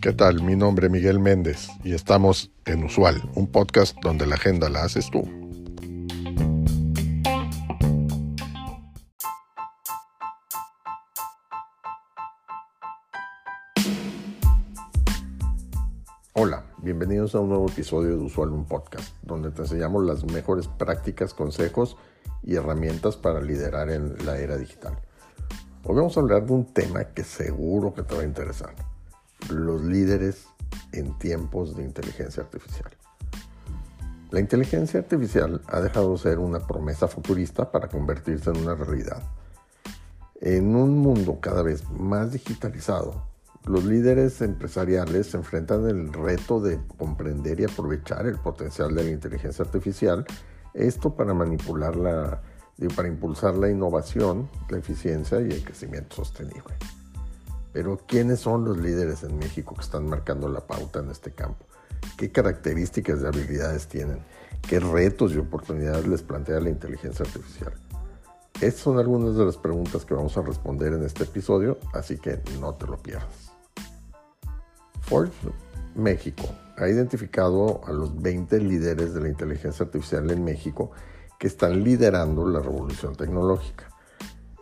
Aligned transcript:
¿Qué 0.00 0.12
tal? 0.12 0.42
Mi 0.42 0.56
nombre 0.56 0.86
es 0.86 0.92
Miguel 0.92 1.18
Méndez 1.18 1.68
y 1.82 1.92
estamos 1.92 2.52
en 2.64 2.84
Usual, 2.84 3.22
un 3.34 3.46
podcast 3.46 3.96
donde 4.02 4.26
la 4.26 4.36
agenda 4.36 4.68
la 4.68 4.84
haces 4.84 5.10
tú. 5.10 5.22
Hola, 16.34 16.64
bienvenidos 16.78 17.34
a 17.34 17.40
un 17.40 17.48
nuevo 17.48 17.68
episodio 17.68 18.10
de 18.10 18.24
Usual, 18.24 18.50
un 18.50 18.64
podcast, 18.64 19.14
donde 19.22 19.50
te 19.50 19.62
enseñamos 19.62 20.04
las 20.04 20.24
mejores 20.24 20.68
prácticas, 20.68 21.34
consejos 21.34 21.96
y 22.42 22.56
herramientas 22.56 23.16
para 23.16 23.40
liderar 23.40 23.90
en 23.90 24.14
la 24.24 24.38
era 24.38 24.56
digital. 24.56 24.98
Hoy 25.88 25.94
vamos 25.94 26.16
a 26.16 26.20
hablar 26.20 26.44
de 26.44 26.52
un 26.52 26.64
tema 26.64 27.04
que 27.04 27.22
seguro 27.22 27.94
que 27.94 28.02
te 28.02 28.16
va 28.16 28.22
a 28.22 28.24
interesar 28.24 28.74
los 29.50 29.80
líderes 29.82 30.48
en 30.90 31.16
tiempos 31.16 31.76
de 31.76 31.84
inteligencia 31.84 32.42
artificial. 32.42 32.90
La 34.32 34.40
inteligencia 34.40 34.98
artificial 34.98 35.62
ha 35.68 35.80
dejado 35.80 36.10
de 36.10 36.18
ser 36.18 36.40
una 36.40 36.58
promesa 36.58 37.06
futurista 37.06 37.70
para 37.70 37.86
convertirse 37.86 38.50
en 38.50 38.56
una 38.56 38.74
realidad. 38.74 39.22
En 40.40 40.74
un 40.74 40.98
mundo 40.98 41.38
cada 41.40 41.62
vez 41.62 41.88
más 41.88 42.32
digitalizado, 42.32 43.22
los 43.64 43.84
líderes 43.84 44.42
empresariales 44.42 45.28
se 45.28 45.36
enfrentan 45.36 45.88
el 45.88 46.12
reto 46.12 46.60
de 46.60 46.80
comprender 46.98 47.60
y 47.60 47.64
aprovechar 47.64 48.26
el 48.26 48.40
potencial 48.40 48.92
de 48.92 49.04
la 49.04 49.10
inteligencia 49.10 49.64
artificial, 49.64 50.26
esto 50.74 51.14
para 51.14 51.32
manipularla, 52.78 52.96
para 52.96 53.08
impulsar 53.08 53.56
la 53.56 53.70
innovación, 53.70 54.48
la 54.68 54.78
eficiencia 54.78 55.40
y 55.40 55.50
el 55.50 55.64
crecimiento 55.64 56.16
sostenible. 56.16 56.74
Pero 57.72 58.00
¿quiénes 58.06 58.40
son 58.40 58.64
los 58.64 58.78
líderes 58.78 59.22
en 59.22 59.38
México 59.38 59.74
que 59.74 59.82
están 59.82 60.08
marcando 60.08 60.48
la 60.48 60.60
pauta 60.60 61.00
en 61.00 61.10
este 61.10 61.32
campo? 61.32 61.66
¿Qué 62.16 62.30
características 62.30 63.20
y 63.20 63.26
habilidades 63.26 63.86
tienen? 63.88 64.18
¿Qué 64.66 64.80
retos 64.80 65.32
y 65.32 65.38
oportunidades 65.38 66.06
les 66.06 66.22
plantea 66.22 66.60
la 66.60 66.70
inteligencia 66.70 67.24
artificial? 67.24 67.72
Estas 68.60 68.80
son 68.80 68.98
algunas 68.98 69.36
de 69.36 69.44
las 69.44 69.58
preguntas 69.58 70.06
que 70.06 70.14
vamos 70.14 70.36
a 70.38 70.42
responder 70.42 70.94
en 70.94 71.04
este 71.04 71.24
episodio, 71.24 71.78
así 71.92 72.16
que 72.16 72.40
no 72.58 72.74
te 72.74 72.86
lo 72.86 72.96
pierdas. 72.96 73.52
Forbes 75.02 75.34
México 75.94 76.44
ha 76.76 76.88
identificado 76.88 77.82
a 77.86 77.92
los 77.92 78.20
20 78.20 78.58
líderes 78.60 79.14
de 79.14 79.20
la 79.20 79.28
inteligencia 79.28 79.84
artificial 79.84 80.30
en 80.30 80.44
México 80.44 80.90
que 81.38 81.46
están 81.46 81.82
liderando 81.82 82.46
la 82.48 82.60
revolución 82.60 83.14
tecnológica. 83.14 83.88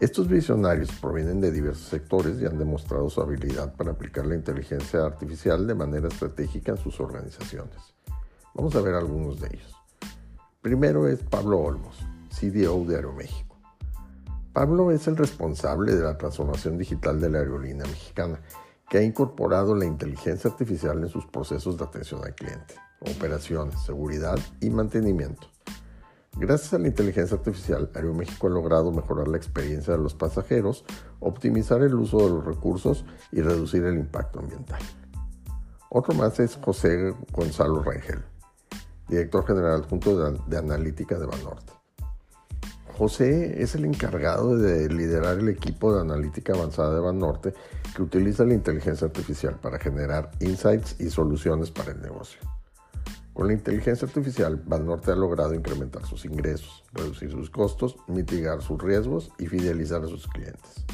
Estos 0.00 0.28
visionarios 0.28 0.90
provienen 1.00 1.40
de 1.40 1.52
diversos 1.52 1.86
sectores 1.86 2.40
y 2.40 2.46
han 2.46 2.58
demostrado 2.58 3.08
su 3.08 3.20
habilidad 3.20 3.74
para 3.74 3.92
aplicar 3.92 4.26
la 4.26 4.34
inteligencia 4.34 5.04
artificial 5.04 5.66
de 5.66 5.74
manera 5.74 6.08
estratégica 6.08 6.72
en 6.72 6.78
sus 6.78 6.98
organizaciones. 7.00 7.94
Vamos 8.54 8.74
a 8.74 8.80
ver 8.80 8.94
algunos 8.94 9.40
de 9.40 9.48
ellos. 9.48 9.74
Primero 10.60 11.06
es 11.08 11.20
Pablo 11.20 11.60
Olmos, 11.60 11.96
CDO 12.28 12.84
de 12.84 12.96
Aeroméxico. 12.96 13.56
Pablo 14.52 14.90
es 14.90 15.06
el 15.08 15.16
responsable 15.16 15.94
de 15.94 16.02
la 16.02 16.16
transformación 16.16 16.78
digital 16.78 17.20
de 17.20 17.30
la 17.30 17.38
aerolínea 17.38 17.86
mexicana, 17.86 18.40
que 18.88 18.98
ha 18.98 19.02
incorporado 19.02 19.74
la 19.74 19.84
inteligencia 19.84 20.50
artificial 20.50 21.02
en 21.02 21.08
sus 21.08 21.26
procesos 21.26 21.78
de 21.78 21.84
atención 21.84 22.24
al 22.24 22.34
cliente, 22.34 22.74
operaciones, 23.00 23.80
seguridad 23.82 24.38
y 24.60 24.70
mantenimiento. 24.70 25.53
Gracias 26.36 26.74
a 26.74 26.78
la 26.78 26.88
inteligencia 26.88 27.36
artificial, 27.36 27.88
Aeroméxico 27.94 28.48
ha 28.48 28.50
logrado 28.50 28.90
mejorar 28.90 29.28
la 29.28 29.36
experiencia 29.36 29.92
de 29.96 30.02
los 30.02 30.14
pasajeros, 30.14 30.84
optimizar 31.20 31.80
el 31.82 31.94
uso 31.94 32.18
de 32.18 32.30
los 32.30 32.44
recursos 32.44 33.04
y 33.30 33.40
reducir 33.40 33.84
el 33.84 33.96
impacto 33.96 34.40
ambiental. 34.40 34.80
Otro 35.90 36.12
más 36.14 36.40
es 36.40 36.56
José 36.56 37.14
Gonzalo 37.30 37.80
Rangel, 37.84 38.24
director 39.08 39.46
general 39.46 39.82
adjunto 39.82 40.32
de, 40.48 40.58
analítica 40.58 41.16
de 41.16 41.26
Banorte. 41.26 41.72
José 42.98 43.62
es 43.62 43.76
el 43.76 43.84
encargado 43.84 44.56
de 44.56 44.88
liderar 44.88 45.38
el 45.38 45.48
equipo 45.48 45.94
de 45.94 46.00
analítica 46.00 46.52
avanzada 46.52 46.94
de 46.94 47.00
Banorte 47.00 47.54
que 47.94 48.02
utiliza 48.02 48.44
la 48.44 48.54
inteligencia 48.54 49.06
artificial 49.06 49.54
para 49.60 49.78
generar 49.78 50.32
insights 50.40 50.96
y 50.98 51.10
soluciones 51.10 51.70
para 51.70 51.92
el 51.92 52.02
negocio. 52.02 52.40
Con 53.34 53.48
la 53.48 53.52
inteligencia 53.52 54.06
artificial, 54.06 54.62
Banorte 54.64 55.10
ha 55.10 55.16
logrado 55.16 55.54
incrementar 55.54 56.06
sus 56.06 56.24
ingresos, 56.24 56.84
reducir 56.92 57.32
sus 57.32 57.50
costos, 57.50 57.96
mitigar 58.06 58.62
sus 58.62 58.80
riesgos 58.80 59.32
y 59.40 59.46
fidelizar 59.46 60.04
a 60.04 60.06
sus 60.06 60.28
clientes. 60.28 60.86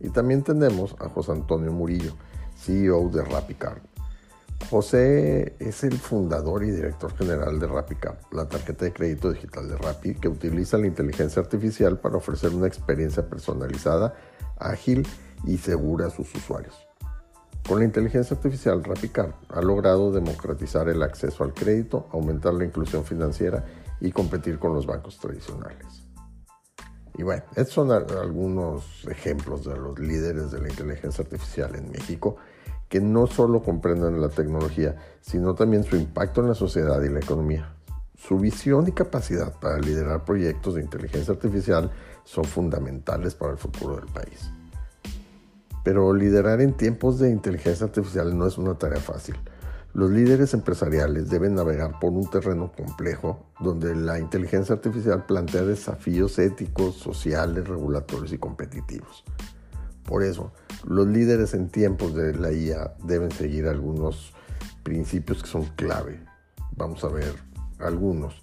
Y 0.00 0.08
también 0.08 0.42
tenemos 0.42 0.96
a 0.98 1.10
José 1.10 1.32
Antonio 1.32 1.72
Murillo, 1.72 2.14
CEO 2.56 3.10
de 3.10 3.22
RappiCard. 3.22 3.82
José 4.70 5.56
es 5.58 5.84
el 5.84 5.98
fundador 5.98 6.64
y 6.64 6.70
director 6.70 7.14
general 7.18 7.60
de 7.60 7.66
RappiCard, 7.66 8.16
la 8.32 8.48
tarjeta 8.48 8.86
de 8.86 8.92
crédito 8.94 9.30
digital 9.30 9.68
de 9.68 9.76
Rappi 9.76 10.14
que 10.14 10.28
utiliza 10.28 10.78
la 10.78 10.86
inteligencia 10.86 11.42
artificial 11.42 11.98
para 11.98 12.16
ofrecer 12.16 12.54
una 12.54 12.66
experiencia 12.66 13.28
personalizada, 13.28 14.14
ágil 14.58 15.06
y 15.44 15.58
segura 15.58 16.06
a 16.06 16.10
sus 16.10 16.34
usuarios. 16.34 16.74
Con 17.66 17.78
la 17.78 17.86
inteligencia 17.86 18.36
artificial, 18.36 18.84
Rapicard 18.84 19.32
ha 19.48 19.62
logrado 19.62 20.12
democratizar 20.12 20.86
el 20.90 21.02
acceso 21.02 21.44
al 21.44 21.54
crédito, 21.54 22.08
aumentar 22.12 22.52
la 22.52 22.66
inclusión 22.66 23.04
financiera 23.04 23.64
y 24.00 24.12
competir 24.12 24.58
con 24.58 24.74
los 24.74 24.84
bancos 24.84 25.18
tradicionales. 25.18 26.04
Y 27.16 27.22
bueno, 27.22 27.42
estos 27.56 27.72
son 27.72 27.90
algunos 27.90 29.06
ejemplos 29.08 29.64
de 29.64 29.76
los 29.76 29.98
líderes 29.98 30.50
de 30.50 30.60
la 30.60 30.68
inteligencia 30.68 31.24
artificial 31.24 31.74
en 31.74 31.90
México 31.90 32.36
que 32.88 33.00
no 33.00 33.26
solo 33.26 33.62
comprenden 33.62 34.20
la 34.20 34.28
tecnología, 34.28 34.96
sino 35.22 35.54
también 35.54 35.84
su 35.84 35.96
impacto 35.96 36.42
en 36.42 36.48
la 36.48 36.54
sociedad 36.54 37.00
y 37.02 37.08
la 37.08 37.20
economía. 37.20 37.76
Su 38.14 38.38
visión 38.38 38.88
y 38.88 38.92
capacidad 38.92 39.58
para 39.58 39.78
liderar 39.78 40.24
proyectos 40.26 40.74
de 40.74 40.82
inteligencia 40.82 41.32
artificial 41.32 41.90
son 42.24 42.44
fundamentales 42.44 43.34
para 43.34 43.52
el 43.52 43.58
futuro 43.58 43.96
del 43.96 44.06
país. 44.06 44.50
Pero 45.84 46.12
liderar 46.12 46.60
en 46.60 46.72
tiempos 46.72 47.20
de 47.20 47.30
inteligencia 47.30 47.86
artificial 47.86 48.36
no 48.36 48.48
es 48.48 48.58
una 48.58 48.74
tarea 48.76 49.00
fácil. 49.00 49.36
Los 49.92 50.10
líderes 50.10 50.54
empresariales 50.54 51.30
deben 51.30 51.54
navegar 51.54 52.00
por 52.00 52.12
un 52.12 52.28
terreno 52.28 52.72
complejo 52.72 53.46
donde 53.60 53.94
la 53.94 54.18
inteligencia 54.18 54.74
artificial 54.74 55.24
plantea 55.24 55.62
desafíos 55.62 56.40
éticos, 56.40 56.96
sociales, 56.96 57.68
regulatorios 57.68 58.32
y 58.32 58.38
competitivos. 58.38 59.22
Por 60.04 60.24
eso, 60.24 60.52
los 60.84 61.06
líderes 61.06 61.54
en 61.54 61.68
tiempos 61.68 62.14
de 62.14 62.34
la 62.34 62.50
IA 62.50 62.94
deben 63.04 63.30
seguir 63.30 63.68
algunos 63.68 64.34
principios 64.82 65.42
que 65.42 65.48
son 65.48 65.64
clave. 65.76 66.20
Vamos 66.76 67.04
a 67.04 67.08
ver 67.08 67.32
algunos. 67.78 68.42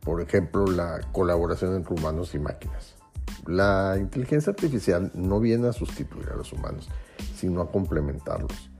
Por 0.00 0.20
ejemplo, 0.20 0.64
la 0.66 1.00
colaboración 1.12 1.74
entre 1.74 1.94
humanos 1.94 2.36
y 2.36 2.38
máquinas. 2.38 2.97
La 3.46 3.96
inteligencia 3.98 4.50
artificial 4.50 5.10
no 5.14 5.40
viene 5.40 5.68
a 5.68 5.72
sustituir 5.72 6.28
a 6.30 6.36
los 6.36 6.52
humanos, 6.52 6.88
sino 7.34 7.60
a 7.60 7.70
complementarlos. 7.70 8.70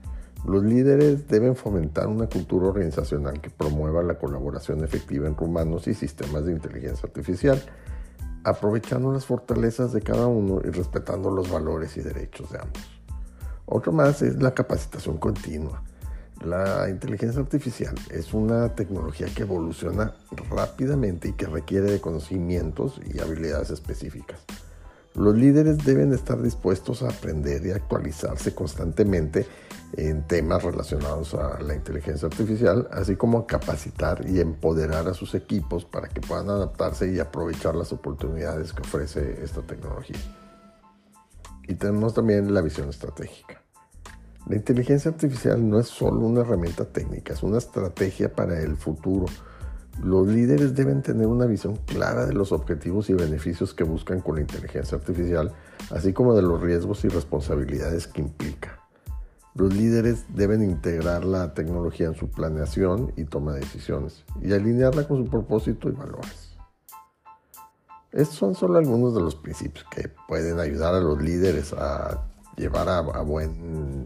Los 0.45 0.63
líderes 0.63 1.27
deben 1.27 1.55
fomentar 1.55 2.07
una 2.07 2.27
cultura 2.27 2.67
organizacional 2.67 3.41
que 3.41 3.49
promueva 3.49 4.03
la 4.03 4.17
colaboración 4.17 4.83
efectiva 4.83 5.27
entre 5.27 5.45
humanos 5.45 5.87
y 5.87 5.93
sistemas 5.93 6.45
de 6.45 6.53
inteligencia 6.53 7.07
artificial, 7.07 7.61
aprovechando 8.43 9.11
las 9.11 9.25
fortalezas 9.25 9.91
de 9.91 10.01
cada 10.01 10.27
uno 10.27 10.61
y 10.63 10.69
respetando 10.69 11.29
los 11.29 11.51
valores 11.51 11.97
y 11.97 12.01
derechos 12.01 12.51
de 12.51 12.59
ambos. 12.59 13.01
Otro 13.65 13.91
más 13.91 14.21
es 14.21 14.41
la 14.41 14.53
capacitación 14.53 15.17
continua. 15.17 15.83
La 16.43 16.89
inteligencia 16.89 17.41
artificial 17.41 17.95
es 18.11 18.33
una 18.33 18.73
tecnología 18.73 19.27
que 19.27 19.41
evoluciona 19.41 20.13
rápidamente 20.49 21.29
y 21.29 21.33
que 21.33 21.47
requiere 21.47 21.91
de 21.91 21.99
conocimientos 21.99 22.99
y 23.13 23.19
habilidades 23.19 23.71
específicas. 23.71 24.39
Los 25.15 25.35
líderes 25.35 25.83
deben 25.83 26.13
estar 26.13 26.41
dispuestos 26.41 27.03
a 27.03 27.09
aprender 27.09 27.65
y 27.65 27.71
actualizarse 27.71 28.55
constantemente 28.55 29.45
en 29.97 30.25
temas 30.27 30.63
relacionados 30.63 31.33
a 31.33 31.59
la 31.59 31.75
inteligencia 31.75 32.27
artificial, 32.27 32.87
así 32.91 33.17
como 33.17 33.45
capacitar 33.45 34.23
y 34.29 34.39
empoderar 34.39 35.09
a 35.09 35.13
sus 35.13 35.35
equipos 35.35 35.83
para 35.83 36.07
que 36.07 36.21
puedan 36.21 36.49
adaptarse 36.49 37.11
y 37.11 37.19
aprovechar 37.19 37.75
las 37.75 37.91
oportunidades 37.91 38.71
que 38.71 38.81
ofrece 38.81 39.43
esta 39.43 39.61
tecnología. 39.61 40.19
Y 41.67 41.73
tenemos 41.73 42.13
también 42.13 42.53
la 42.53 42.61
visión 42.61 42.87
estratégica. 42.87 43.61
La 44.47 44.55
inteligencia 44.55 45.11
artificial 45.11 45.67
no 45.67 45.79
es 45.79 45.87
solo 45.87 46.21
una 46.21 46.41
herramienta 46.41 46.85
técnica, 46.85 47.33
es 47.33 47.43
una 47.43 47.57
estrategia 47.57 48.33
para 48.33 48.59
el 48.59 48.77
futuro. 48.77 49.25
Los 50.01 50.27
líderes 50.27 50.75
deben 50.75 51.01
tener 51.01 51.27
una 51.27 51.45
visión 51.45 51.75
clara 51.85 52.25
de 52.25 52.33
los 52.33 52.51
objetivos 52.51 53.09
y 53.09 53.13
beneficios 53.13 53.73
que 53.73 53.83
buscan 53.83 54.21
con 54.21 54.35
la 54.35 54.41
inteligencia 54.41 54.97
artificial, 54.97 55.51
así 55.91 56.13
como 56.13 56.33
de 56.33 56.41
los 56.41 56.61
riesgos 56.61 57.03
y 57.03 57.09
responsabilidades 57.09 58.07
que 58.07 58.21
implica. 58.21 58.79
Los 59.55 59.73
líderes 59.73 60.25
deben 60.33 60.63
integrar 60.63 61.25
la 61.25 61.53
tecnología 61.53 62.07
en 62.07 62.15
su 62.15 62.29
planeación 62.29 63.11
y 63.17 63.25
toma 63.25 63.53
de 63.53 63.59
decisiones 63.59 64.23
y 64.41 64.53
alinearla 64.53 65.07
con 65.07 65.25
su 65.25 65.29
propósito 65.29 65.89
y 65.89 65.91
valores. 65.91 66.55
Estos 68.11 68.37
son 68.37 68.55
solo 68.55 68.79
algunos 68.79 69.13
de 69.13 69.21
los 69.21 69.35
principios 69.35 69.85
que 69.91 70.09
pueden 70.27 70.59
ayudar 70.59 70.95
a 70.95 70.99
los 70.99 71.21
líderes 71.21 71.73
a 71.73 72.25
llevar 72.55 72.89
a, 72.89 73.21
buen 73.21 74.03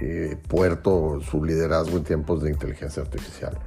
eh, 0.00 0.36
puerto 0.48 1.20
su 1.20 1.44
liderazgo 1.44 1.96
en 1.96 2.04
tiempos 2.04 2.42
de 2.42 2.50
inteligencia 2.50 3.02
artificial, 3.02 3.58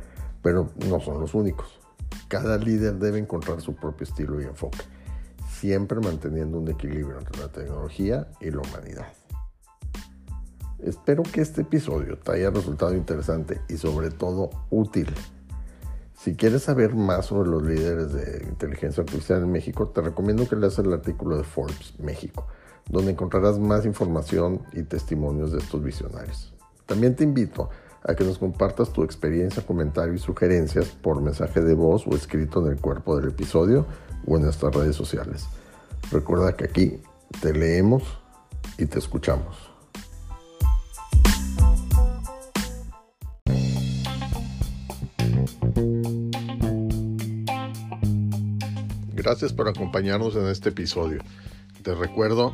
pero 0.41 0.71
no 0.89 0.99
son 0.99 1.19
los 1.19 1.33
únicos. 1.33 1.79
Cada 2.27 2.57
líder 2.57 2.95
debe 2.95 3.19
encontrar 3.19 3.61
su 3.61 3.75
propio 3.75 4.05
estilo 4.05 4.41
y 4.41 4.45
enfoque, 4.45 4.79
siempre 5.49 5.99
manteniendo 5.99 6.57
un 6.57 6.69
equilibrio 6.69 7.19
entre 7.19 7.39
la 7.39 7.49
tecnología 7.49 8.27
y 8.39 8.51
la 8.51 8.61
humanidad. 8.61 9.07
Espero 10.79 11.23
que 11.23 11.41
este 11.41 11.61
episodio 11.61 12.17
te 12.17 12.33
haya 12.33 12.49
resultado 12.49 12.93
interesante 12.93 13.61
y 13.69 13.77
sobre 13.77 14.09
todo 14.09 14.49
útil. 14.69 15.07
Si 16.13 16.35
quieres 16.35 16.63
saber 16.63 16.95
más 16.95 17.27
sobre 17.27 17.49
los 17.49 17.63
líderes 17.63 18.11
de 18.13 18.45
inteligencia 18.49 19.03
artificial 19.03 19.43
en 19.43 19.51
México, 19.51 19.89
te 19.89 20.01
recomiendo 20.01 20.47
que 20.47 20.55
leas 20.55 20.77
el 20.79 20.91
artículo 20.91 21.37
de 21.37 21.43
Forbes 21.43 21.99
México, 21.99 22.47
donde 22.89 23.12
encontrarás 23.12 23.59
más 23.59 23.85
información 23.85 24.62
y 24.74 24.83
testimonios 24.83 25.51
de 25.51 25.59
estos 25.59 25.83
visionarios. 25.83 26.53
También 26.85 27.15
te 27.15 27.24
invito 27.24 27.69
a 28.03 28.15
que 28.15 28.24
nos 28.24 28.38
compartas 28.38 28.91
tu 28.91 29.03
experiencia, 29.03 29.65
comentario 29.65 30.13
y 30.13 30.19
sugerencias 30.19 30.88
por 30.89 31.21
mensaje 31.21 31.62
de 31.62 31.74
voz 31.74 32.06
o 32.06 32.15
escrito 32.15 32.65
en 32.65 32.74
el 32.74 32.80
cuerpo 32.80 33.15
del 33.15 33.30
episodio 33.30 33.85
o 34.27 34.35
en 34.35 34.44
nuestras 34.44 34.75
redes 34.75 34.95
sociales. 34.95 35.47
Recuerda 36.12 36.56
que 36.56 36.65
aquí 36.65 37.01
te 37.41 37.53
leemos 37.53 38.03
y 38.77 38.86
te 38.86 39.00
escuchamos. 39.00 39.74
Gracias 49.13 49.53
por 49.53 49.69
acompañarnos 49.69 50.36
en 50.36 50.47
este 50.47 50.69
episodio. 50.69 51.21
Te 51.81 51.95
recuerdo 51.95 52.53